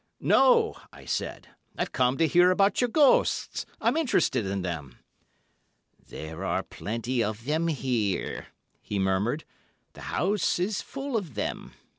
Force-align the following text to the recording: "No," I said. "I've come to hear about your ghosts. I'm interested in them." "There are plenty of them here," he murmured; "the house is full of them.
"No," 0.19 0.77
I 0.91 1.05
said. 1.05 1.49
"I've 1.77 1.91
come 1.91 2.17
to 2.17 2.25
hear 2.27 2.49
about 2.49 2.81
your 2.81 2.87
ghosts. 2.87 3.67
I'm 3.79 3.95
interested 3.95 4.47
in 4.47 4.63
them." 4.63 4.97
"There 6.07 6.43
are 6.43 6.63
plenty 6.63 7.23
of 7.23 7.45
them 7.45 7.67
here," 7.67 8.47
he 8.81 8.97
murmured; 8.97 9.43
"the 9.93 10.01
house 10.09 10.57
is 10.57 10.81
full 10.81 11.15
of 11.15 11.35
them. 11.35 11.75